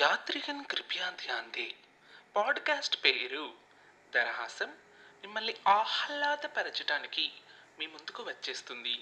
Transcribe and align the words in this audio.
యాత్రికన్ 0.00 0.64
కృపయా 0.64 1.10
ధ్యాన్ 1.10 1.50
దే 1.50 1.74
పాడ్కాస్ట్ 2.36 3.04
పేరు 3.04 3.50
దరహాసం 4.14 4.68
మిమ్మల్ని 5.22 5.54
ఆహ్లాదపరచడానికి 5.68 7.30
మీ 7.78 7.86
ముందుకు 7.86 8.22
వచ్చేస్తుంది. 8.22 9.00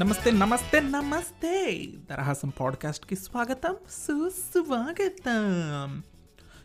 నమస్తే 0.00 0.30
నమస్తే 0.30 0.80
నమస్తే. 0.80 1.86
దరహాసం 1.86 2.48
పాడ్కాస్ట్కి 2.48 3.16
స్వాగతం 3.16 3.76
సుస్వాగతం. 3.90 6.02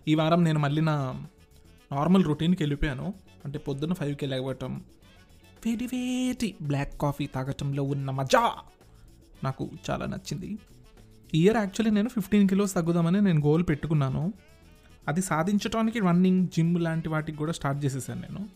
ఈ 0.08 0.16
వారం 0.16 0.44
నేను 0.44 0.60
మళ్ళీ 0.60 0.82
నా 0.82 1.28
నార్మల్ 1.92 2.26
రొటీన్కి 2.26 2.64
వెళ్ళిపోయాను. 2.64 3.27
అంటే 3.48 3.60
పొద్దున్న 3.60 3.94
ఫైవ్కి 3.94 4.26
లేవటం 4.26 4.82
వేడి 5.66 5.86
వేటి 5.86 6.56
బ్లాక్ 6.62 7.02
కాఫీ 7.02 7.26
తాగటంలో 7.28 7.84
ఉన్న 7.84 8.12
మజా 8.12 8.56
నాకు 9.44 9.70
చాలా 9.90 10.06
నచ్చింది. 10.06 10.58
ఇయర్ 11.34 11.58
యాక్చువల్లీ 11.58 11.92
నేను 11.92 12.10
ఫిఫ్టీన్ 12.10 12.50
కిలోస్ 12.50 12.74
తగ్గుదామని 12.74 13.22
నేను 13.22 13.42
గోల్ 13.42 13.64
పెట్టుకున్నాను. 13.70 14.34
అది 15.08 15.22
సాధించడానికి 15.22 16.00
రన్నింగ్ 16.00 16.48
జిమ్ 16.48 16.80
లాంటి 16.80 17.10
వాటికి 17.10 17.38
కూడా 17.38 17.52
స్టార్ట్ 17.52 17.86
చేసేసాను 17.86 18.22
నేను. 18.22 18.50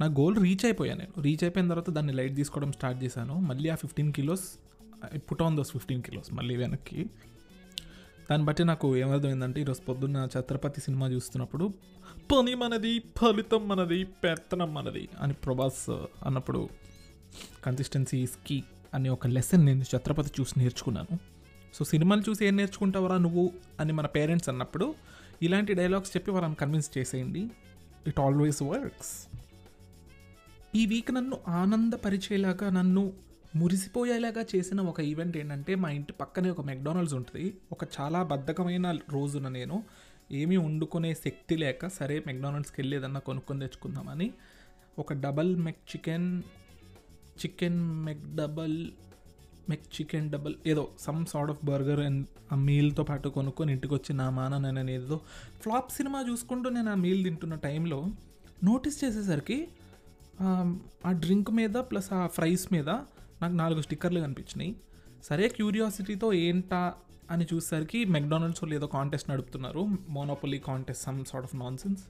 నా 0.00 0.06
గోల్ 0.06 0.36
రీచ్ 0.42 0.64
అయిపోయాను 0.64 0.98
నేను. 0.98 1.22
రీచ్ 1.22 1.44
అయిపోయిన 1.44 1.68
తర్వాత 1.68 1.90
దాన్ని 1.90 2.12
లైట్ 2.12 2.36
తీసుకోవడం 2.36 2.72
స్టార్ట్ 2.72 3.04
చేశాను. 3.04 3.40
మళ్ళీ 3.40 3.68
ఆ 3.68 3.74
fifteen 3.74 4.12
kilos 4.12 4.44
put 5.16 5.42
on 5.42 5.56
those 5.56 5.72
fifteen 5.72 6.02
kilos 6.02 6.32
మళ్ళీ 6.32 6.56
వెనక్కి. 6.56 7.06
దాన్ని 8.30 8.46
బట్టి 8.46 8.64
నాకు 8.64 8.96
ఏమర్థమైందంటే 8.96 9.60
ఈరోజు 9.60 9.80
పొద్దున్న 9.80 10.28
ఛత్రపతి 10.38 10.80
సినిమా 10.80 11.06
చూస్తున్నప్పుడు 11.08 11.74
పని 12.30 12.54
మనది 12.54 13.02
ఫలితం 13.18 13.68
మనది 13.68 14.04
పెత్తనం 14.04 14.74
మనది 14.74 15.08
అని 15.20 15.34
ప్రభాస్ 15.34 15.90
అన్నప్పుడు 16.26 16.68
కన్సిస్టెన్సీ 17.64 18.26
స్కీ 18.26 18.62
అనే 18.94 19.08
ఒక 19.08 19.26
లెసన్ 19.26 19.66
నేను 19.66 19.84
ఛత్రపతి 19.96 20.30
చూసి 20.40 20.54
నేర్చుకున్నాను. 20.58 21.18
సో 21.74 21.84
సినిమాలు 21.84 22.22
చూసి 22.28 22.46
ఏం 22.46 22.56
నేర్చుకుంటావరా 22.56 23.18
నువ్వు 23.18 23.52
అని 23.80 23.92
మన 23.92 24.06
పేరెంట్స్ 24.06 24.48
అన్నప్పుడు 24.48 24.94
ఇలాంటి 25.42 25.74
డైలాగ్స్ 25.74 26.12
చెప్పి 26.16 26.30
వాళ్ళని 26.30 26.54
కన్విన్స్ 26.54 26.90
చేసేయండి. 26.98 27.42
ఇట్ 28.06 28.20
ఆల్వేస్ 28.20 28.62
వర్క్స్ 28.62 29.12
ఈ 30.74 30.86
వీక్ 30.86 31.12
నన్ను 31.14 31.38
ఆనందపరిచేలాగా 31.48 32.70
నన్ను 32.70 33.12
మురిసిపోయేలాగా 33.56 34.44
చేసిన 34.56 34.80
ఒక 34.80 35.00
ఈవెంట్ 35.00 35.36
ఏంటంటే 35.36 35.74
మా 35.74 35.88
ఇంటి 35.90 36.12
పక్కనే 36.12 36.50
ఒక 36.50 36.60
మెక్డానల్డ్స్ 36.60 37.14
ఉంటుంది. 37.14 37.54
ఒక 37.72 37.82
చాలా 38.00 38.22
బద్ధకమైన 38.22 38.98
రోజున 39.10 39.48
నేను 39.48 39.82
ఏమీ 40.30 40.56
వండుకునే 40.56 41.14
శక్తి 41.14 41.56
లేక 41.56 41.88
సరే 41.88 42.22
మెక్డానల్డ్స్కి 42.26 42.80
వెళ్ళి 42.80 42.96
ఏదన్నా 42.96 43.20
కొనుక్కొని 43.20 43.60
తెచ్చుకుందామని 43.60 44.32
ఒక 44.98 45.12
double 45.12 45.56
McChicken 45.96 46.42
chicken 47.44 48.04
McDouble 48.34 48.90
McChicken 50.00 50.30
double 50.30 50.54
ఏదో 50.66 50.88
some 50.98 51.26
sort 51.26 51.50
of 51.50 51.64
burger 51.64 52.00
and 52.00 52.26
ఆ 52.52 52.56
మీల్తో 52.56 53.02
పాటు 53.02 53.28
కొనుక్కొని 53.28 53.72
ఇంటికి 53.72 53.94
వచ్చి 53.94 54.14
నా 54.14 54.30
మాన 54.30 54.72
నేను 54.72 54.90
ఏదో 54.90 55.20
ఫ్లాప్ 55.62 55.92
సినిమా 55.92 56.24
చూసుకుంటూ 56.30 56.70
నేను 56.70 56.90
ఆ 56.90 56.94
మీల్ 56.94 57.24
తింటున్న 57.24 57.54
టైంలో 57.54 58.06
నోటీస్ 58.64 59.04
చేసేసరికి 59.04 59.68
ఆ 61.04 61.12
డ్రింక్ 61.12 61.50
మీద 61.50 61.74
ప్లస్ 61.74 62.12
ఆ 62.12 62.26
ఫ్రైస్ 62.26 62.72
మీద 62.72 62.88
నాకు 63.42 63.54
నాలుగు 63.54 63.82
స్టిక్కర్లు 63.82 64.20
కనిపించినాయి. 64.20 64.76
సరే 65.24 65.48
క్యూరియాసిటీతో 65.48 66.32
ఏంటా 66.32 66.94
అని 67.30 67.46
చూసేసరికి 67.54 68.04
మెక్డానల్డ్స్ 68.04 68.64
వాళ్ళు 68.64 68.76
ఏదో 68.76 68.86
కాంటెస్ట్ 68.86 69.30
నడుపుతున్నారు. 69.30 69.88
Monopoly 70.08 70.58
contest 70.58 71.04
some 71.04 71.24
sort 71.24 71.48
of 71.54 71.56
nonsense 71.78 72.02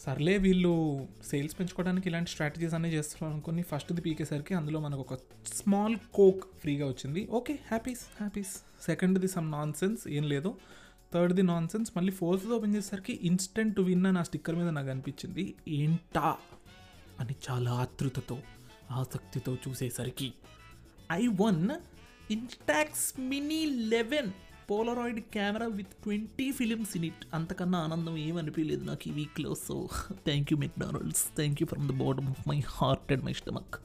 సర్లే 0.00 0.36
వీళ్ళు 0.36 1.06
సేల్స్ 1.26 1.58
పెంచుకోవడానికి 1.58 2.08
ఇలాంటి 2.08 2.30
స్ట్రాటజీస్ 2.30 2.74
అన్నీ 2.74 2.88
చేస్తారు 2.88 3.30
అనుకుని 3.32 3.62
ఫస్ట్ది 3.62 4.00
పీకేసరికి 4.00 4.54
అందులో 4.54 4.80
మనకు 4.80 5.00
ఒక 5.00 5.14
స్మాల్ 5.46 5.96
కోక్ 6.14 6.44
ఫ్రీగా 6.60 6.86
వచ్చింది. 6.86 7.28
ఓకే 7.30 7.52
హ్యాపీస్ 7.54 8.00
హ్యాపీస్ 8.00 8.84
సెకండ్ది 8.84 9.28
సమ్ 9.28 9.50
నాన్ 9.50 9.72
సెన్స్ 9.72 10.08
ఏం 10.08 10.24
లేదు. 10.24 10.54
థర్డ్ది 11.14 11.42
నాన్ 11.42 11.68
సెన్స్ 11.68 11.92
మళ్ళీ 11.96 12.12
ఫోర్త్ది 12.12 12.52
ఓపెన్ 12.52 12.74
చేసేసరికి 12.74 13.12
ఇన్స్టెంట్ 13.22 13.80
విన్ 13.80 14.06
అని 14.06 14.18
ఆ 14.18 14.22
స్టిక్కర్ 14.22 14.56
మీద 14.56 14.68
నాకు 14.68 14.88
అనిపించింది. 14.88 15.54
ఏంటా? 15.68 16.36
అని 17.20 17.34
చాలా 17.50 17.70
ఆతృతతో 17.72 18.38
ఆసక్తితో 18.90 19.58
చూసేసరికి 19.68 20.32
I 21.12 21.26
won 21.26 21.70
Instax 22.30 23.20
mini 23.20 23.66
eleven 23.66 24.30
Polaroid 24.70 25.20
camera 25.20 25.66
with 25.66 25.88
twenty 25.88 26.52
films 26.52 26.96
in 26.96 27.04
it 27.04 27.26
అంతకన్నా 27.34 27.78
ఆనందం 27.78 28.16
ఏమనిపించలేదు 28.16 28.84
నాకు 28.84 29.08
ఈ 29.08 29.12
వీక్లో 29.12 29.54
so 29.54 29.88
thank 30.12 30.52
you 30.52 30.58
McDonald's 30.58 31.24
thank 31.36 31.62
you 31.62 31.66
from 31.66 31.88
the 31.88 31.92
bottom 31.92 32.28
of 32.28 32.48
my 32.48 32.62
heart 32.66 33.12
and 33.12 33.24
my 33.24 33.32
stomach 33.32 33.76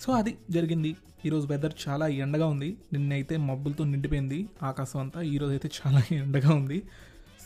so 0.00 0.12
అది 0.12 0.38
జరిగింది. 0.50 0.96
ఈరోజు 1.26 1.46
వెదర్ 1.46 1.72
చాలా 1.88 2.06
ఎండగా 2.06 2.46
ఉంది. 2.46 2.76
నిన్నైతే 2.92 3.36
మబ్బులతో 3.36 3.84
నిండిపోయింది. 3.84 4.48
ఆకాశం 4.62 5.00
అంతా 5.00 5.22
ఈరోజు 5.22 5.50
అయితే 5.50 5.70
చాలా 5.78 6.02
ఎండగా 6.12 6.50
ఉంది. 6.54 6.82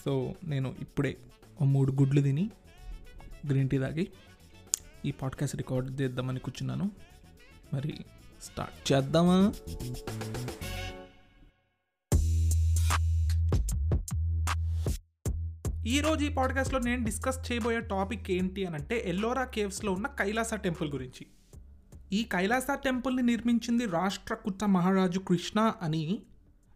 సో 0.05 0.35
నేను 0.45 0.75
ఇప్పుడే 0.81 1.17
మూడు 1.63 1.93
గుడ్లు 1.93 2.21
తిని 2.21 2.51
గ్రీన్ 3.47 3.69
టీ 3.69 3.79
తాగి 3.79 4.09
ఈ 5.05 5.11
పాడ్కాస్ట్ 5.11 5.57
రికార్డ్ 5.57 6.01
చేద్దామని 6.01 6.39
కూర్చున్నాను. 6.39 6.91
మరి 7.75 7.95
స్టార్ట్ 8.43 8.93
చేద్దామా? 8.93 9.53
ఈరోజు 15.87 16.25
ఈ 16.25 16.29
పాడ్కాస్ట్లో 16.29 16.81
నేను 16.81 17.05
డిస్కస్ 17.05 17.53
చేయబోయే 17.53 17.81
టాపిక్ 17.81 18.31
ఏంటి 18.31 18.65
అని 18.65 18.75
అంటే 18.75 19.03
ఎల్లోరా 19.07 19.45
కేవ్స్లో 19.45 19.93
ఉన్న 19.93 20.07
కైలాస 20.07 20.55
టెంపుల్ 20.55 20.93
గురించి. 20.93 21.27
ఈ 22.13 22.23
కైలాస 22.23 22.67
టెంపుల్ని 22.85 23.23
నిర్మించింది 23.23 23.87
రాష్ట్రకూట 23.87 24.65
మహారాజు 24.65 25.19
కృష్ణ 25.19 25.73
అని 25.83 26.23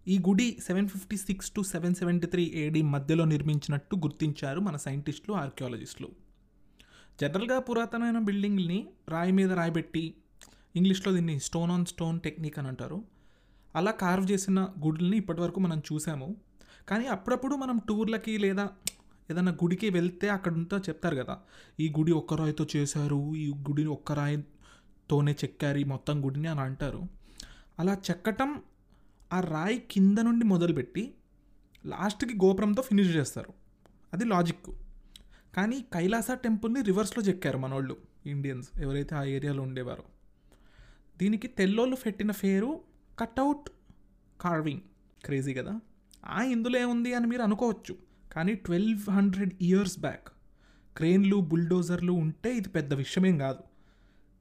ఈ 0.09 0.19
గుడి 0.19 0.57
seven 0.67 0.89
fifty 0.89 1.17
six 1.17 1.51
to 1.51 1.63
seven 1.63 1.95
seventy 1.95 2.27
three 2.27 2.53
AD 2.55 2.83
మధ్యలో 2.83 3.25
నిర్మించినట్టు 3.25 3.97
గుర్తించారు 3.97 4.61
మన 4.61 4.77
సైంటిస్టులు 4.77 5.37
ఆర్కియాలజిస్టులు. 5.37 6.09
జనరల్గా 7.21 7.59
పురాతనమైన 7.59 8.19
బిల్డింగ్ని 8.19 8.87
రాయి 9.09 9.33
మీద 9.33 9.53
రాయబెట్టి 9.53 10.15
ఇంగ్లీష్లో 10.77 11.13
దీన్ని 11.13 11.41
స్టోన్ 11.41 11.71
ఆన్ 11.71 11.87
స్టోన్ 11.87 12.21
టెక్నిక్ 12.21 12.59
అని 12.59 12.69
అంటారు. 12.69 13.05
అలా 13.75 13.91
కార్వ్ 13.91 14.33
చేసిన 14.33 14.69
గుడుల్ని 14.85 15.17
ఇప్పటివరకు 15.17 15.61
మనం 15.61 15.83
చూసాము. 15.93 16.37
కానీ 16.89 17.07
అప్పుడప్పుడు 17.07 17.55
మనం 17.55 17.81
టూర్లకి 17.89 18.39
లేదా 18.39 18.69
ఏదైనా 19.31 19.53
గుడికి 19.53 19.91
వెళ్తే 19.91 20.29
అక్కడ 20.29 20.53
ఉంటే 20.53 20.77
చెప్తారు 20.77 21.17
కదా 21.17 21.39
ఈ 21.81 21.89
గుడి 21.99 22.13
ఒక్క 22.13 22.35
రాయితో 22.35 22.67
చేశారు 22.77 23.35
ఈ 23.37 23.51
గుడిని 23.51 23.89
ఒక్క 23.89 24.13
రాయితోనే 24.13 25.33
చెక్కారు 25.33 25.79
ఈ 25.79 25.85
మొత్తం 25.85 26.25
గుడిని 26.25 26.49
అని 26.49 26.61
అంటారు. 26.61 27.03
అలా 27.79 27.95
చెక్కటం 27.95 28.63
ఆ 29.33 29.41
రాయి 29.41 29.83
కింద 29.91 30.19
నుండి 30.19 30.45
మొదలుపెట్టి 30.45 31.15
లాస్ట్కి 31.87 32.35
గోపురంతో 32.35 32.83
ఫినిష్ 32.83 33.09
చేస్తారు. 33.09 33.53
అది 34.13 34.25
లాజిక్ 34.25 34.71
కానీ 35.57 35.85
కైలాస 35.93 36.31
టెంపుల్ని 36.31 36.83
రివర్స్లో 36.83 37.25
చెక్కారు 37.25 37.59
మనోళ్ళు 37.59 37.97
ఇండియన్స్ 38.27 38.69
ఎవరైతే 38.81 39.15
ఆ 39.15 39.25
ఏరియాలో 39.25 39.63
ఉండేవారో. 39.63 40.03
దీనికి 41.19 41.47
తెల్లోళ్ళు 41.47 41.97
పెట్టిన 41.97 42.31
పేరు 42.31 42.81
కట్అవుట్ 43.19 43.71
కార్వింగ్. 44.41 44.81
క్రేజీ 45.25 45.55
కదా? 45.55 45.81
ఆ 46.27 46.43
ఇందులో 46.43 46.79
ఏముంది 46.79 47.15
అని 47.15 47.27
మీరు 47.27 47.43
అనుకోవచ్చు. 47.43 47.97
కానీ 48.33 48.55
ట్వెల్వ్ 48.55 49.11
హండ్రెడ్ 49.11 49.55
ఇయర్స్ 49.61 49.99
బ్యాక్ 49.99 50.29
క్రెయిన్లు 50.97 51.37
బుల్డోజర్లు 51.37 52.13
ఉంటే 52.13 52.57
ఇది 52.57 52.69
పెద్ద 52.69 52.95
విషయమేం 52.95 53.39
కాదు. 53.39 53.59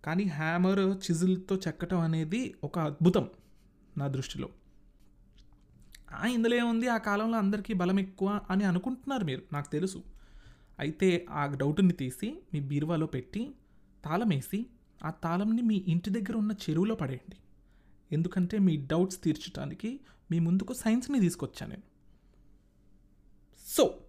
కానీ 0.06 0.24
హ్యామర్ 0.24 0.80
చిజిల్తో 0.80 1.56
చెక్కటం 1.56 2.00
అనేది 2.00 2.56
ఒక 2.64 2.80
అద్భుతం 2.80 3.30
నా 3.98 4.08
దృష్టిలో. 4.08 4.50
ఆ 6.14 6.26
ఇందులో 6.26 6.56
ఏముంది? 6.56 6.88
ఆ 6.88 6.98
కాలంలో 6.98 7.38
అందరికీ 7.38 7.74
బలం 7.74 8.00
ఎక్కువ 8.00 8.42
అని 8.50 8.64
అనుకుంటున్నారు 8.64 9.26
మీరు 9.26 9.42
నాకు 9.54 9.72
తెలుసు. 9.72 10.04
అయితే 10.80 11.26
ఆ 11.30 11.46
డౌట్ని 11.46 11.94
తీసి 11.94 12.38
మీ 12.54 12.60
బీరువాలో 12.60 13.06
పెట్టి 13.06 13.56
తాళం 14.06 14.30
వేసి 14.30 14.66
ఆ 15.04 15.10
తాళంని 15.10 15.62
మీ 15.62 15.86
ఇంటి 15.88 16.10
దగ్గర 16.10 16.38
ఉన్న 16.38 16.52
చెరువులో 16.52 16.96
పడేయండి. 16.96 17.36
ఎందుకంటే 18.12 18.60
మీ 18.60 18.78
డౌట్స్ 18.78 19.24
తీర్చడానికి 19.24 20.00
మీ 20.32 20.40
ముందుకు 20.40 20.74
సైన్స్ని 20.74 21.20
తీసుకొచ్చాను 21.20 21.70
నేను. 21.70 21.84
సో 23.68 24.00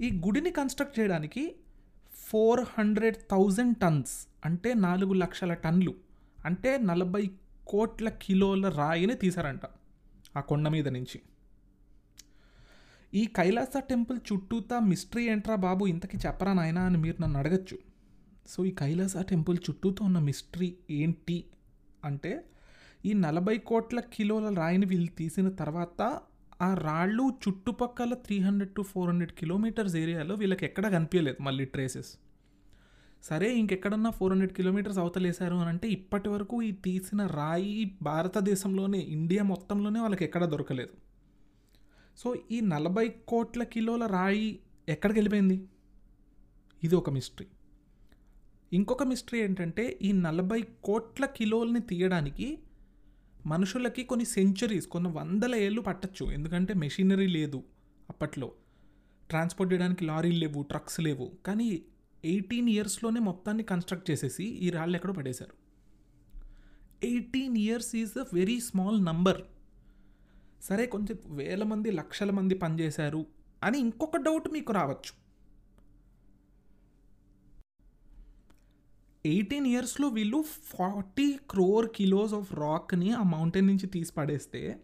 ఈ 0.00 0.10
గుడిని 0.10 0.50
కన్స్ట్రక్ట్ 0.50 1.00
చేయడానికి 1.00 1.56
ఫోర్ 2.12 2.60
హండ్రెడ్ 2.78 3.16
థౌజండ్ 3.30 3.78
టన్స్ 3.78 4.26
అంటే 4.44 4.74
నాలుగు 4.74 5.12
లక్షల 5.12 5.54
టన్లు 5.54 5.94
అంటే 6.44 6.78
నలభై 6.78 7.30
కోట్ల 7.66 8.08
కిలోల 8.08 8.68
రాయిని 8.68 9.14
తీశారంట 9.14 9.60
ఆ 10.36 10.40
కొండ 10.40 10.68
మీద 10.68 10.88
నుంచి. 10.88 11.20
ఈ 13.14 13.26
కైలాస 13.26 13.72
టెంపుల్ 13.78 14.20
చుట్టూతా 14.32 14.78
మిస్టరీ 14.78 15.28
ఏంట్రా 15.28 15.54
బాబు? 15.54 15.86
ఇంతకీ 15.86 16.18
చెప్పరా 16.26 16.52
నాయనా 16.52 16.82
అని 16.82 16.98
మీరు 16.98 17.22
నన్ను 17.22 17.38
అడగచ్చు. 17.38 17.87
సో 18.48 18.64
ఈ 18.64 18.70
కైలాస 18.70 19.16
టెంపుల్ 19.16 19.58
చుట్టూతో 19.70 20.04
ఉన్న 20.04 20.18
మిస్టరీ 20.18 20.76
ఏంటి 20.90 21.44
అంటే 22.04 22.44
ఈ 23.06 23.12
నలభై 23.12 23.58
కోట్ల 23.58 24.00
కిలోల 24.00 24.54
రాయిని 24.54 24.86
వీళ్ళు 24.86 25.10
తీసిన 25.12 25.48
తర్వాత 25.48 26.20
ఆ 26.62 26.74
రాళ్ళు 26.74 27.32
చుట్టుపక్కల 27.48 28.14
three 28.14 28.38
hundred 28.38 28.74
to 28.74 28.82
four 28.82 29.10
hundred 29.10 29.32
kilometres 29.32 29.96
ఏరియాలో 29.96 30.34
వీళ్ళకి 30.34 30.64
ఎక్కడ 30.64 30.92
కనిపించలేదు 30.92 31.42
మళ్ళీ 31.42 31.64
ట్రేసెస్. 31.64 32.18
సరే 33.22 33.54
ఇంకెక్కడన్నా 33.54 34.10
ఫోర్ 34.10 34.32
హండ్రెడ్ 34.32 34.52
కిలోమీటర్స్ 34.52 34.98
అవతలేశారు 34.98 35.54
అని 35.54 35.68
అంటే 35.68 35.88
ఇప్పటి 35.88 36.28
వరకు 36.28 36.62
ఈ 36.62 36.72
తీసిన 36.72 37.26
రాయి 37.26 37.98
భారతదేశంలోనే 38.02 38.98
ఇండియా 38.98 39.42
మొత్తంలోనే 39.42 40.00
వాళ్ళకి 40.00 40.24
ఎక్కడ 40.24 40.44
దొరకలేదు. 40.44 40.94
సో 42.16 42.34
ఈ 42.50 42.60
నలభై 42.60 43.08
కోట్ల 43.28 43.62
కిలోల 43.62 44.06
రాయి 44.06 44.58
ఎక్కడికి 44.88 45.18
వెళ్ళిపోయింది? 45.18 45.68
ఇది 46.84 46.94
ఒక 46.94 47.10
మిస్టరీ. 47.10 47.46
ఇంకొక 48.72 49.02
మిస్టరీ 49.02 49.40
ఏంటంటే 49.40 49.98
ఈ 50.02 50.12
నలభై 50.12 50.66
కోట్ల 50.84 51.26
కిలోల్ని 51.26 51.80
తీయడానికి 51.80 52.58
మనుషులకి 53.46 54.04
కొన్ని 54.04 54.24
సెంచరీస్ 54.24 54.86
కొన్ని 54.86 55.10
వందల 55.10 55.54
ఏళ్ళు 55.54 55.80
పట్టచ్చు. 55.80 56.30
ఎందుకంటే 56.30 56.74
మెషినరీ 56.74 57.26
లేదు 57.26 57.62
అప్పట్లో. 58.10 58.52
ట్రాన్స్పోర్ట్ 59.28 59.72
చేయడానికి 59.72 60.04
లారీలు 60.04 60.38
లేవు 60.38 60.62
ట్రక్స్ 60.62 61.00
లేవు. 61.00 61.32
కానీ 61.46 61.82
ఎయిటీన్ 62.24 62.68
ఇయర్స్లోనే 62.68 63.20
మొత్తాన్ని 63.20 63.62
కన్స్ట్రక్ట్ 63.62 64.10
చేసేసి 64.10 64.44
ఈ 64.44 64.70
రాళ్ళు 64.70 64.96
ఎక్కడో 64.96 65.12
పడేశారు. 65.12 65.52
Eighteen 67.06 67.58
years 67.58 67.96
is 67.96 68.18
a 68.18 68.24
very 68.34 68.60
small 68.60 69.04
number 69.04 69.42
సరే 70.62 70.86
కొంచెం 70.86 71.36
వేల 71.36 71.62
మంది 71.62 71.90
లక్షల 71.90 72.30
మంది 72.30 72.54
పనిచేశారు 72.54 73.26
అని 73.64 73.78
ఇంకొక 73.78 74.16
డౌట్ 74.16 74.48
మీకు 74.52 74.72
రావచ్చు. 74.72 75.27
ఎయిటీన్ 79.26 79.66
ఇయర్స్లో 79.66 80.08
వీళ్ళు 80.08 80.42
ఫార్టీ 80.42 81.38
క్రోర్ 81.50 81.88
కిలోస్ 81.96 82.34
ఆఫ్ 82.34 82.54
రాక్ని 82.54 83.12
ఆ 83.12 83.22
మౌంటైన్ 83.22 83.66
నుంచి 83.66 83.86
తీసి 83.86 84.12
పడేస్తే 84.12 84.78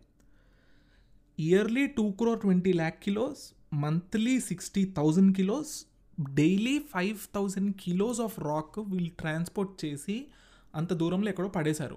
yearly 1.41 1.87
two 1.87 2.11
crore 2.11 2.41
twenty 2.41 2.73
lakh 2.73 3.01
kilos 3.03 3.53
monthly 3.75 4.41
sixty 4.41 4.85
thousand 4.85 5.37
kilos 5.37 5.87
daily 6.35 6.79
five 6.79 7.19
thousand 7.35 7.75
kilos 7.81 8.21
of 8.21 8.41
rock 8.41 8.79
వీళ్ళు 8.79 9.11
ట్రాన్స్పోర్ట్ 9.11 9.85
చేసి 9.85 10.27
అంత 10.75 10.93
దూరంలో 10.93 11.29
ఎక్కడో 11.29 11.49
పడేశారు 11.49 11.95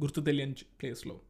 గుర్తు 0.00 0.20
తెలియని 0.20 0.52
ప్లేస్లో 0.52 1.20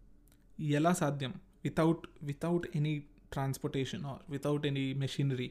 ఎలా 0.60 0.92
సాధ్యం? 0.92 1.34
Without 1.64 2.08
without 2.22 2.66
any 2.76 3.04
transportation 3.32 4.04
or 4.04 4.30
without 4.30 4.66
any 4.66 4.92
machinery 4.92 5.50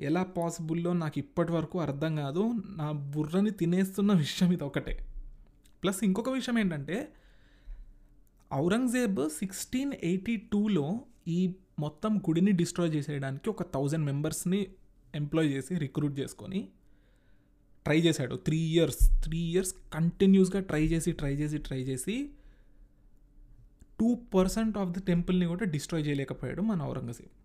ఎలా 0.00 0.22
పాసిబుల్లో 0.22 0.92
నాకు 0.92 1.18
ఇప్పటి 1.18 1.52
వరకు 1.52 1.80
అర్థం 1.80 2.16
కాదు. 2.16 2.52
నా 2.76 2.92
బుర్రని 2.92 3.50
తినేస్తున్న 3.50 4.12
విషయం 4.12 4.52
ఇది 4.52 4.64
ఒకటే. 4.64 5.06
ప్లస్ 5.82 6.04
ఇంకొక 6.04 6.28
విషయం 6.28 6.58
ఏంటంటే 6.58 7.12
ఔరంగజేబ్ 8.54 9.30
సిక్స్టీన్ 9.30 9.92
ఎయిటీ 10.02 10.36
టూలో 10.36 11.00
ఈ 11.28 11.54
మొత్తం 11.78 12.18
గుడిని 12.18 12.52
డిస్ట్రాయ్ 12.52 12.94
చేసేయడానికి 12.94 13.50
ఒక 13.50 13.62
థౌజండ్ 13.62 14.04
మెంబర్స్ని 14.04 14.66
ఎంప్లాయ్ 15.14 15.52
చేసి 15.52 15.78
రిక్రూట్ 15.78 16.20
చేసుకొని 16.20 16.68
ట్రై 17.84 18.00
చేశాడు. 18.00 18.36
త్రీ 18.36 18.56
ఇయర్స్ 18.56 19.24
త్రీ 19.24 19.38
ఇయర్స్ 19.38 19.74
కంటిన్యూస్గా 19.94 20.60
ట్రై 20.60 20.86
చేసి 20.86 21.12
ట్రై 21.12 21.36
చేసి 21.36 21.58
ట్రై 21.58 21.80
చేసి 21.80 22.30
టూ 24.00 24.14
పర్సెంట్ 24.14 24.78
ఆఫ్ 24.78 24.90
ది 24.90 25.00
టెంపుల్ని 25.00 25.46
కూడా 25.46 25.64
డిస్ట్రాయ్ 25.64 26.06
చేయలేకపోయాడు 26.06 26.62
మన 26.62 26.82
ఔరంగజేబ్. 26.82 27.41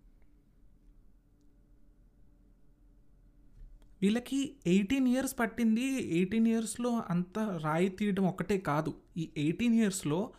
వీళ్ళకి 4.02 4.54
ఎయిటీన్ 4.66 5.08
ఇయర్స్ 5.08 5.38
పట్టింది. 5.38 5.86
ఎయిటీన్ 6.16 6.48
ఇయర్స్లో 6.48 7.02
అంత 7.10 7.38
రాయి 7.38 7.88
తీయడం 7.88 8.24
ఒకటే 8.26 8.58
కాదు. 8.58 8.94
ఈ 9.16 9.28
ఎయిటీన్ 9.36 9.74
ఇయర్స్లో 9.74 10.30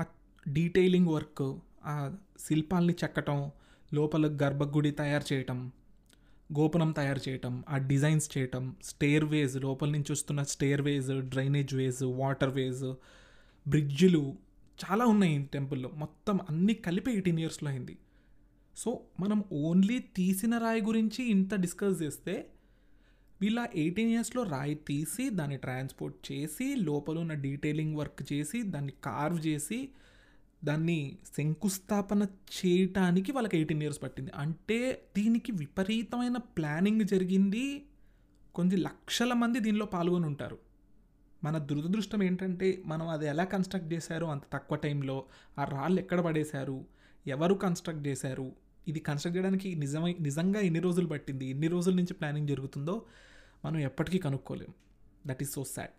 ఆ 0.00 0.04
డీటెయిలింగ్ 0.48 1.08
వర్క్ 1.08 1.58
ఆ 1.84 2.16
శిల్పాల్ని 2.38 2.94
చెక్కటం 3.04 3.50
లోపల 3.94 4.38
గర్భగుడి 4.42 4.90
తయారు 4.90 5.34
చేయటం 5.34 5.72
గోపురం 6.58 6.90
తయారు 6.92 7.20
చేయటం 7.28 7.64
ఆ 7.68 7.76
డిజైన్స్ 7.76 8.38
చేయటం 8.38 8.76
స్టేర్ 8.82 9.24
వేజ్ 9.24 9.56
లోపల 9.56 9.88
నుంచి 9.90 10.12
వస్తున్న 10.12 10.42
stair 10.42 10.82
veg 10.82 11.10
drainage 11.20 11.74
ways 11.74 12.02
water 12.02 12.50
ways 12.50 12.94
బ్రిడ్జిలు 13.68 14.36
చాలా 14.78 15.04
ఉన్నాయి 15.06 15.48
టెంపుల్లో. 15.52 15.88
మొత్తం 15.88 16.40
అన్నీ 16.50 16.74
కలిపి 16.74 17.10
ఎయిటీన్ 17.10 17.38
ఇయర్స్లో 17.38 17.70
అయింది. 17.70 17.98
సో 18.76 19.00
మనం 19.20 19.44
ఓన్లీ 19.52 19.98
తీసిన 19.98 20.58
రాయి 20.58 20.82
గురించి 20.82 21.24
ఇంత 21.24 21.54
డిస్కస్ 21.54 22.02
చేస్తే 22.02 22.34
వీళ్ళ 23.44 23.68
ఎయిటీన్ 23.74 24.10
ఇయర్స్లో 24.10 24.42
రాయి 24.42 24.74
తీసి 24.74 25.30
దాన్ని 25.30 25.56
ట్రాన్స్పోర్ట్ 25.56 26.32
చేసి 26.32 26.74
లోపల 26.76 27.18
ఉన్న 27.18 27.34
డీటెయిలింగ్ 27.34 27.96
వర్క్ 27.96 28.32
చేసి 28.32 28.62
దాన్ని 28.62 28.92
కార్వ్ 29.04 29.46
చేసి 29.46 29.88
దాన్ని 30.64 31.18
శంకుస్థాపన 31.36 32.22
చేయటానికి 32.22 33.32
వాళ్ళకి 33.32 33.56
ఎయిటీన్ 33.56 33.82
ఇయర్స్ 33.82 34.02
పట్టింది. 34.02 34.30
అంటే 34.36 35.02
దీనికి 35.16 35.52
విపరీతమైన 35.52 36.36
ప్లానింగ్ 36.36 37.02
జరిగింది. 37.02 37.84
కొన్ని 38.54 38.76
లక్షల 38.76 39.32
మంది 39.32 39.60
దీనిలో 39.60 39.86
పాల్గొని 39.86 40.26
ఉంటారు. 40.26 40.58
మన 41.44 41.58
దురదృష్టం 41.58 42.22
ఏంటంటే 42.22 42.82
మనం 42.86 43.08
అది 43.08 43.26
ఎలా 43.26 43.44
కన్స్ట్రక్ట్ 43.44 43.92
చేశారు? 43.92 44.26
అంత 44.26 44.42
తక్కువ 44.52 44.78
టైంలో 44.78 45.24
ఆ 45.58 45.64
రాళ్ళు 45.64 46.00
ఎక్కడ 46.00 46.20
పడేశారు? 46.20 46.84
ఎవరు 47.26 47.54
కన్స్ట్రక్ట్ 47.54 48.06
చేశారు? 48.06 48.52
ఇది 48.88 49.00
కన్స్ట్రక్ట్ 49.00 49.36
చేయడానికి 49.36 49.74
నిజమై 49.74 50.16
నిజంగా 50.20 50.60
ఎన్ని 50.60 50.80
రోజులు 50.80 51.06
పట్టింది? 51.06 51.46
ఎన్ని 51.46 51.66
రోజుల 51.66 51.94
నుంచి 51.94 52.14
ప్లానింగ్ 52.14 52.48
జరుగుతుందో 52.48 53.02
మనం 53.64 53.78
ఎప్పటికీ 53.80 54.18
కనుక్కోలేం. 54.18 54.72
దట్ 55.26 55.42
ఈస్ 55.42 55.52
సో 55.58 55.64
సాడ్ 55.74 55.94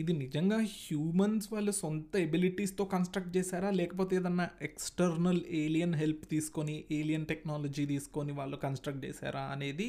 ఇది 0.00 0.12
నిజంగా 0.12 0.56
హ్యూమన్స్ 0.78 1.46
వాళ్ళ 1.52 1.70
సొంత 1.80 2.12
ఎబిలిటీస్తో 2.26 2.84
కన్స్ట్రక్ట్ 2.84 3.36
చేశారా? 3.36 3.68
లేకపోతే 3.70 4.16
ఏదన్నా 4.16 4.46
ఎక్స్టర్నల్ 4.68 5.40
ఏలియన్ 5.62 5.94
హెల్ప్ 5.94 6.24
తీసుకొని 6.32 6.84
ఏలియన్ 6.98 7.26
టెక్నాలజీ 7.26 7.84
తీసుకొని 7.86 8.32
వాళ్ళు 8.32 8.56
కన్స్ట్రక్ట్ 8.56 9.04
చేశారా 9.04 9.42
అనేది 9.54 9.88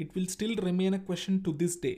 it 0.00 0.12
will 0.16 0.28
still 0.28 0.56
remain 0.68 0.94
a 0.94 1.02
question 1.08 1.40
to 1.44 1.50
this 1.62 1.78
day 1.82 1.92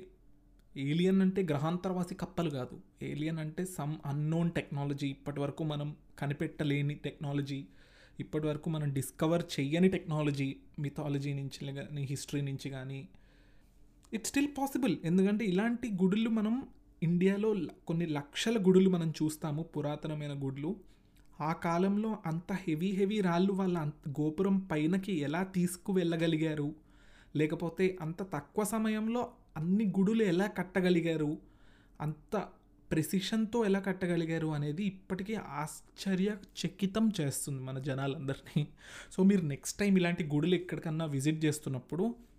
alien 0.77 1.21
అంటే 1.23 1.41
గ్రహాంతరవాసి 1.43 2.15
కప్పలు 2.15 2.51
కాదు. 2.51 2.77
ఏలియన్ 3.03 3.39
అంటే 3.39 3.65
సమ్ 3.77 3.95
అన్నోన్ 4.07 4.51
టెక్నాలజీ 4.51 5.09
ఇప్పటి 5.09 5.41
వరకు 5.41 5.65
మనం 5.65 5.89
కనిపెట్టలేని 6.19 6.95
టెక్నాలజీ 7.07 7.61
ఇప్పటి 8.21 8.47
వరకు 8.47 8.71
మనం 8.71 8.89
డిస్కవర్ 8.93 9.43
చెయ్యని 9.55 9.89
టెక్నాలజీ 9.89 10.49
మిథాలజీ 10.79 11.33
నుంచి 11.33 11.73
కానీ 11.79 12.05
హిస్టరీ 12.05 12.41
నుంచి 12.41 12.71
కానీ 12.71 13.01
ఇట్స్ 14.13 14.29
స్టిల్ 14.31 14.49
పాసిబుల్ 14.59 14.97
ఎందుకంటే 15.05 15.45
ఇలాంటి 15.45 15.89
గుడులు 16.03 16.31
మనం 16.31 16.69
ఇండియాలో 17.03 17.57
కొన్ని 17.87 18.07
లక్షల 18.07 18.67
గుడులు 18.67 18.91
మనం 18.91 19.11
చూస్తాము 19.11 19.63
పురాతనమైన 19.63 20.45
గుడులు. 20.45 20.77
ఆ 21.41 21.53
కాలంలో 21.53 22.19
అంత 22.27 22.53
హెవీ 22.53 22.87
హెవీ 22.87 23.21
రాళ్ళు 23.21 23.53
వాళ్ళ 23.53 23.79
అంత 23.79 24.09
గోపురం 24.09 24.59
పైనకి 24.59 25.13
ఎలా 25.13 25.43
తీసుకువెళ్ళగలిగారు? 25.43 26.75
లేకపోతే 27.37 27.99
అంత 28.01 28.23
తక్కువ 28.23 28.65
సమయంలో 28.65 29.33
అన్ని 29.57 29.85
గుడులు 29.99 30.23
ఎలా 30.23 30.47
కట్టగలిగారు? 30.47 31.39
అంత 32.01 32.49
ప్రెసిషన్తో 32.91 33.65
ఎలా 33.65 33.79
కట్టగలిగారు 33.79 34.47
అనేది 34.47 34.85
ఇప్పటికీ 34.85 35.35
ఆశ్చర్యచకితం 35.35 37.13
చేస్తుంది 37.21 37.63
మన 37.63 37.79
జనాలందరినీ. 37.79 38.69
సో 39.13 39.23
మీరు 39.23 39.43
నెక్స్ట్ 39.43 39.79
టైం 39.79 39.97
ఇలాంటి 39.97 40.25
గుడులు 40.25 40.55
ఎక్కడికన్నా 40.55 41.05
విజిట్ 41.05 41.45
చేస్తున్నప్పుడు 41.45 42.30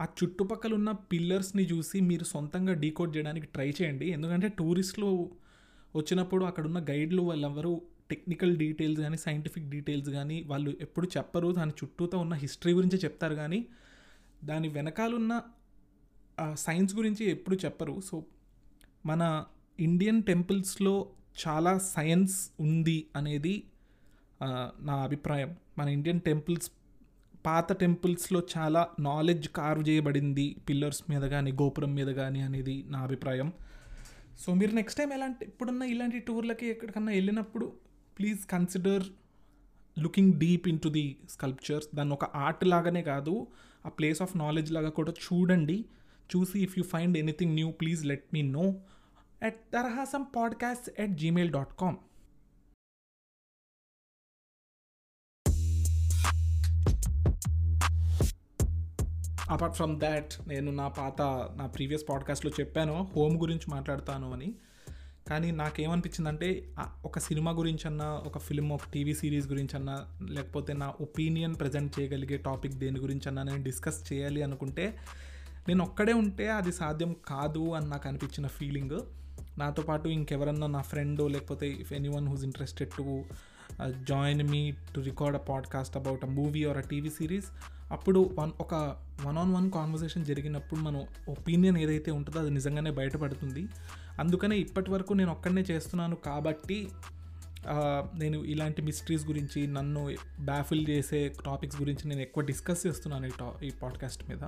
ఆ 0.00 0.04
చుట్టుపక్కల 0.18 0.74
ఉన్న 0.74 0.90
పిల్లర్స్ని 1.12 1.62
చూసి 1.62 2.00
మీరు 2.00 2.24
సొంతంగా 2.24 2.72
డీకోడ్ 2.74 3.16
చేయడానికి 3.16 3.46
ట్రై 3.46 3.68
చేయండి. 3.82 4.06
ఎందుకంటే 4.10 4.48
టూరిస్టులు 4.48 5.30
వచ్చినప్పుడు 5.96 6.44
అక్కడున్న 6.44 6.84
గైడ్లు 6.90 7.22
వాళ్ళెవరు 7.22 7.82
టెక్నికల్ 8.10 8.56
డీటెయిల్స్ 8.56 9.00
కానీ 9.00 9.16
సైంటిఫిక్ 9.16 9.68
డీటెయిల్స్ 9.68 10.10
కానీ 10.10 10.42
వాళ్ళు 10.42 10.76
ఎప్పుడు 10.80 11.06
చెప్పరు. 11.16 11.52
దాని 11.52 11.70
చుట్టూతో 11.70 12.18
ఉన్న 12.18 12.34
హిస్టరీ 12.34 12.72
గురించి 12.72 12.98
చెప్తారు 12.98 13.34
కానీ 13.34 13.66
దాని 14.44 14.68
వెనకాలన్న 14.68 15.42
సైన్స్ 16.54 16.94
గురించి 16.94 17.30
ఎప్పుడు 17.30 17.56
చెప్పరు. 17.64 18.00
సో 18.00 18.24
మన 19.06 19.44
ఇండియన్ 19.80 20.22
టెంపుల్స్లో 20.22 20.94
చాలా 21.46 21.78
సైన్స్ 21.78 22.50
ఉంది 22.60 23.06
అనేది 23.16 23.54
నా 24.80 24.94
అభిప్రాయం. 24.94 25.56
మన 25.78 25.88
ఇండియన్ 25.88 26.20
టెంపుల్స్ 26.20 26.70
పాత 27.46 27.72
టెంపుల్స్లో 27.72 28.42
చాలా 28.58 28.88
నాలెడ్జ్ 29.00 29.48
కార్వ్ 29.48 29.88
చేయబడింది 29.88 30.56
పిల్లర్స్ 30.68 31.02
మీద 31.10 31.22
కానీ 31.22 31.52
గోపురం 31.52 31.94
మీద 31.94 32.06
కానీ 32.06 32.40
అనేది 32.40 32.84
నా 32.88 32.98
అభిప్రాయం. 32.98 33.52
సో 34.38 34.54
మీరు 34.54 34.74
నెక్స్ట్ 34.74 34.98
టైం 34.98 35.12
ఎలాంటి 35.12 35.44
ఇప్పుడున్న 35.44 35.82
ఇలాంటి 35.82 36.18
టూర్లకి 36.18 36.66
ఎక్కడికన్నా 36.66 37.12
వెళ్ళినప్పుడు 37.12 37.72
please 38.18 38.46
consider 38.46 39.04
looking 39.98 40.32
deep 40.32 40.68
into 40.80 40.88
the 40.88 41.16
sculptures. 41.30 41.96
దాన్ని 41.96 42.14
ఒక 42.14 42.24
ఆర్ట్ 42.24 42.64
లాగానే 42.64 43.02
కాదు 43.02 43.46
ఆ 43.86 43.88
ప్లేస్ 43.88 44.22
ఆఫ్ 44.22 44.36
నాలెడ్జ్ 44.36 44.72
లాగా 44.72 44.88
కూడా 44.88 45.12
చూడండి. 45.12 45.84
చూసి 46.36 46.62
if 46.62 46.78
you 46.78 46.84
find 46.84 47.18
anything 47.18 47.54
new 47.54 47.70
please 47.70 48.06
let 48.06 48.24
me 48.34 48.42
know 48.42 48.74
at 49.42 49.60
Darhasam 49.74 50.26
podcast 50.36 51.00
at 51.00 51.12
Gmail 51.12 51.50
dot 51.52 51.74
com. 51.80 51.96
Apart 59.50 59.76
from 59.76 60.00
that 60.00 60.48
నేను 60.48 60.72
నా 60.72 60.88
పాత 60.88 61.22
నా 61.56 61.66
ప్రీవియస్ 61.66 62.04
పాడ్కాస్ట్లో 62.08 62.50
చెప్పాను 62.60 63.10
హోమ్ 63.16 63.40
గురించి 63.40 63.70
మాట్లాడతాను 63.70 64.32
అని. 64.32 64.54
కానీ 65.28 65.50
నాకేమనిపించిందంటే 65.50 66.68
ఒక 67.04 67.18
సినిమా 67.18 67.52
గురించి 67.52 67.88
అన్నా 67.88 68.04
ఒక 68.04 68.38
ఫిల్మ్ 68.38 68.72
ఒక 68.72 68.80
టీవీ 68.92 69.14
సిరీస్ 69.14 69.48
గురించి 69.48 69.76
అన్నా 69.76 70.06
లేకపోతే 70.30 70.72
నా 70.72 70.92
ఒపీనియన్ 71.00 71.54
ప్రజెంట్ 71.54 72.00
చేయగలిగే 72.00 72.36
టాపిక్ 72.36 72.74
దేని 72.74 73.00
గురించి 73.00 73.28
అన్నా 73.28 73.42
నేను 73.42 73.62
డిస్కస్ 73.62 74.12
చేయాలి 74.12 74.42
అనుకుంటే 74.42 74.96
నేను 75.68 75.84
ఒక్కడే 75.84 76.12
ఉంటే 76.12 76.50
అది 76.50 76.72
సాధ్యం 76.72 77.16
కాదు 77.26 77.72
అని 77.72 77.88
నాకు 77.88 78.08
అనిపించిన 78.08 78.46
ఫీలింగ్ 78.46 79.00
నాతో 79.58 79.82
పాటు 79.82 80.08
ఇంకెవరన్నా 80.08 80.66
నా 80.66 80.82
ఫ్రెండ్ 80.82 81.30
లేకపోతే 81.30 81.68
if 81.68 81.92
anyone 82.08 82.28
who's 82.28 82.44
interested 82.44 82.90
to 82.90 83.22
join 83.84 84.50
me 84.50 84.72
to 84.94 85.00
record 85.00 85.36
a 85.36 85.40
podcast 85.40 85.96
about 85.96 86.24
a 86.24 86.28
movie 86.28 86.64
or 86.64 86.76
a 86.76 86.80
TV 86.80 87.10
series 87.10 87.44
అప్పుడు 87.92 88.30
వన్ 88.38 88.52
ఒక 88.60 88.74
వన్ 89.24 89.38
ఆన్ 89.38 89.54
వన్ 89.54 89.70
కాన్వర్సేషన్ 89.70 90.24
జరిగినప్పుడు 90.24 90.80
మనం 90.80 91.06
ఒపీనియన్ 91.28 91.78
ఏదైతే 91.78 92.10
ఉంటుందో 92.10 92.40
అది 92.40 92.50
నిజంగానే 92.50 92.90
బయటపడుతుంది. 92.90 93.66
అందుకనే 94.18 94.56
ఇప్పటి 94.56 94.90
వరకు 94.90 95.12
నేను 95.12 95.30
ఒక్కడనే 95.30 95.64
చేస్తున్నాను 95.70 96.16
కాబట్టి 96.16 96.88
uh, 97.60 98.18
నేను 98.18 98.44
ఇలాంటి 98.44 98.82
మిస్టరీస్ 98.82 99.26
గురించి 99.26 99.66
నన్ను 99.66 100.16
బ్యాఫిల్ 100.40 100.86
చేసే 100.90 101.32
టాపిక్స్ 101.44 101.82
గురించి 101.82 102.08
నేను 102.08 102.20
ఎక్కువ 102.20 102.44
డిస్కస్ 102.44 102.86
చేస్తున్నాను 102.86 103.26
ఈ 103.26 103.30
టా 103.40 103.54
ఈ 103.62 103.70
పాడ్కాస్ట్ 103.82 104.30
మీద. 104.30 104.42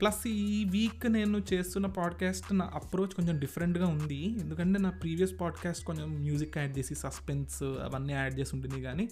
ప్లస్ 0.00 0.26
ఈ 0.26 0.64
వీక్ 0.64 1.06
నేను 1.12 1.38
చేస్తున్న 1.52 1.86
పాడ్కాస్ట్ 1.86 2.58
నా 2.58 2.70
అప్రోచ్ 2.74 3.08
కొంచెం 3.08 3.38
డిఫరెంట్గా 3.38 3.86
ఉంది. 3.86 4.20
ఎందుకంటే 4.40 4.82
నా 4.82 4.90
ప్రీవియస్ 4.90 5.32
పాడ్కాస్ట్ 5.40 5.84
కొంచెం 5.84 6.08
మ్యూజిక్ 6.10 6.58
యాడ్ 6.58 6.78
చేసి 6.78 6.94
సస్పెన్స్ 6.94 7.62
అవన్నీ 7.62 8.12
యాడ్ 8.12 8.38
చేసి 8.38 8.56
ఉంటుంది 8.56 8.82
కానీ 8.82 9.08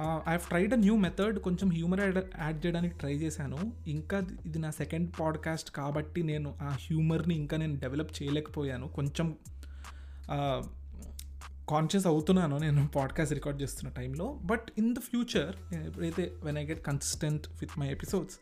I 0.00 0.28
have 0.28 0.48
tried 0.48 0.72
a 0.74 0.76
new 0.76 0.96
method 0.96 1.38
కొంచెం 1.38 1.70
హ్యూమర్ 1.70 2.00
యాడ్ 2.00 2.16
యాడ్ 2.16 2.66
చేయడానికి 2.66 2.98
ట్రై 2.98 3.14
చేశాను. 3.14 3.72
ఇంకా 3.86 4.22
ఇది 4.46 4.58
నా 4.58 4.70
సెకండ్ 4.70 5.12
పాడ్కాస్ట్ 5.20 5.70
కాబట్టి 5.70 6.22
నేను 6.22 6.54
ఆ 6.62 6.68
హ్యూమర్ని 6.68 7.34
ఇంకా 7.34 7.56
నేను 7.56 7.80
డెవలప్ 7.80 8.12
చేయలేకపోయాను. 8.22 8.88
కొంచెం 8.88 9.36
కాన్షియస్ 11.68 12.06
అవుతున్నాను 12.06 12.58
నేను 12.58 12.88
పాడ్కాస్ట్ 12.96 13.34
రికార్డ్ 13.34 13.62
చేస్తున్న 13.62 13.92
టైంలో. 13.92 14.40
బట్ 14.42 14.66
ఇన్ 14.78 14.94
ద 14.94 14.98
ఫ్యూచర్ 14.98 15.74
ఎప్పుడైతే 15.74 16.32
when 16.44 16.58
I 16.58 16.64
get 16.64 16.82
consistent 16.86 17.46
with 17.60 17.78
my 17.78 17.88
episodes 17.88 18.38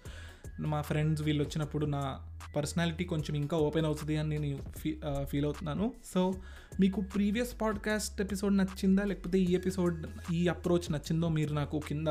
మా 0.61 0.81
ఫ్రెండ్స్ 0.83 1.23
వీళ్ళు 1.23 1.43
వచ్చినప్పుడు 1.43 1.87
నా 1.87 2.21
పర్సనాలిటీ 2.57 3.05
కొంచెం 3.05 3.37
ఇంకా 3.37 3.57
ఓపెన్ 3.57 3.87
అవుతుంది 3.87 4.17
అని 4.17 4.39
నేను 4.39 4.59
ఫీ 4.79 5.01
ఫీల్ 5.25 5.45
అవుతున్నాను. 5.45 5.93
సో 6.15 6.35
మీకు 6.81 7.01
ప్రీవియస్ 7.01 7.61
పాడ్కాస్ట్ 7.61 8.21
ఎపిసోడ్ 8.21 8.57
నచ్చిందా? 8.57 9.05
లేకపోతే 9.05 9.39
ఈ 9.39 9.55
ఎపిసోడ్ 9.55 10.07
ఈ 10.33 10.49
అప్రోచ్ 10.49 10.93
నచ్చిందో 10.93 11.29
మీరు 11.29 11.55
నాకు 11.55 11.81
కింద 11.89 12.09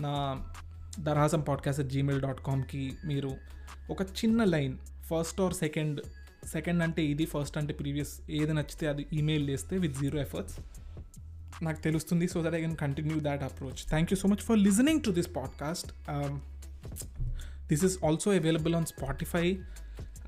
నా 0.00 0.46
దర్హాసం 1.00 1.40
పాడ్కాస్ట్ 1.40 1.82
జీమెయిల్ 1.82 2.22
డాట్ 2.22 2.40
కామ్కి 2.40 2.92
మీరు 3.06 3.30
ఒక 3.90 4.02
చిన్న 4.02 4.44
line 4.44 4.78
first 5.10 5.40
or 5.40 5.54
second 5.54 6.00
second 6.46 6.82
అంటే 6.82 7.04
ఇది 7.04 7.26
ఫస్ట్ 7.26 7.58
అంటే 7.58 7.72
ప్రీవియస్ 7.72 8.30
ఏది 8.30 8.54
నచ్చితే 8.54 8.86
అది 8.88 9.06
ఈమెయిల్ 9.12 9.50
చేస్తే 9.50 9.78
విత్ 9.78 9.98
జీరో 9.98 10.20
ఎఫర్ట్స్ 10.20 10.58
నాకు 11.64 11.80
తెలుస్తుంది 11.80 12.28
so 12.28 12.42
that 12.42 12.54
I 12.54 12.60
can 12.60 12.76
continue 12.76 13.20
that 13.20 13.42
approach 13.42 13.88
thank 13.88 14.12
you 14.12 14.16
so 14.16 14.28
much 14.28 14.36
for 14.36 14.58
listening 14.58 15.02
to 15.02 15.10
this 15.10 15.36
podcast 15.36 15.92
this 17.68 17.84
is 17.84 18.04
also 18.04 18.30
available 18.30 18.74
on 18.74 18.86
Spotify 18.86 19.58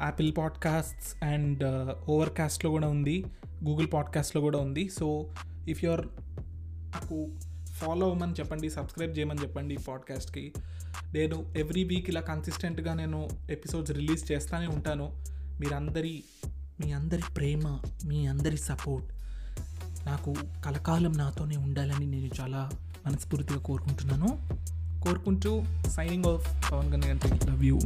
Apple 0.01 0.37
podcasts 0.39 1.25
and 1.25 1.65
over 2.11 2.31
కాస్ట్లో 2.31 2.71
కూడా 2.71 2.89
ఉంది 2.89 3.25
Google 3.65 3.89
పాడ్కాస్ట్లో 3.95 4.43
కూడా 4.43 4.59
ఉంది 4.59 4.89
so 4.89 5.35
if 5.69 5.85
your 5.85 6.07
నాకు 6.95 7.29
follow 7.73 8.07
అవ్వమని 8.07 8.33
చెప్పండి 8.33 8.71
subscribe 8.71 9.19
చేయమని 9.19 9.43
చెప్పండి 9.43 9.75
ఈ 9.75 9.79
పాడ్కాస్ట్కి 9.89 10.53
నేను 11.15 11.55
ఎవ్రీ 11.57 11.85
వీక్ 11.85 12.09
ఇలా 12.09 12.21
కన్సిస్టెంట్గా 12.21 12.95
నేను 12.95 13.29
ఎపిసోడ్స్ 13.51 13.93
రిలీజ్ 13.93 14.33
చేస్తూనే 14.33 14.67
ఉంటాను. 14.67 15.25
మీరందరి 15.61 16.25
మీ 16.55 16.93
అందరి 16.93 17.23
ప్రేమ 17.37 17.83
మీ 18.05 18.27
అందరి 18.27 18.57
సపోర్ట్ 18.57 19.09
నాకు 20.07 20.35
కలకాలం 20.65 21.13
నాతోనే 21.13 21.57
ఉండాలని 21.57 22.07
నేను 22.07 22.31
చాలా 22.41 22.71
మనస్ఫూర్తిగా 23.07 23.61
కోరుకుంటున్నాను. 23.61 24.29
కోరుకుంటూ 25.01 25.53
signing 25.97 26.27
off 26.27 26.47
Pawan 26.71 26.91
Kalyan 26.93 27.21
love 27.49 27.65
you 27.65 27.77